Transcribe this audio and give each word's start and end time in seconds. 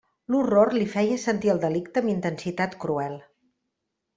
L'horror 0.35 0.71
li 0.77 0.85
feia 0.93 1.19
sentir 1.23 1.51
el 1.53 1.61
delicte 1.65 2.03
amb 2.03 2.13
intensitat 2.17 2.75
cruel. 2.87 3.21